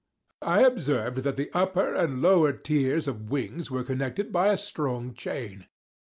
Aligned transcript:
I 0.41 0.63
observed 0.63 1.17
that 1.17 1.35
the 1.35 1.51
upper 1.53 1.93
and 1.93 2.23
lower 2.23 2.53
tiers 2.53 3.07
of 3.07 3.29
wings 3.29 3.69
were 3.69 3.83
connected 3.83 4.31
by 4.31 4.47
a 4.47 4.57
strong 4.57 5.13
chain. 5.13 5.67